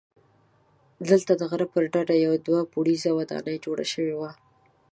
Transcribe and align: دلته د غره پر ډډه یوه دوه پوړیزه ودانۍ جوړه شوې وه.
دلته 1.09 1.31
د 1.37 1.41
غره 1.49 1.65
پر 1.73 1.83
ډډه 1.93 2.15
یوه 2.25 2.37
دوه 2.47 2.61
پوړیزه 2.71 3.09
ودانۍ 3.13 3.57
جوړه 3.65 3.85
شوې 3.93 4.15
وه. 4.19 4.31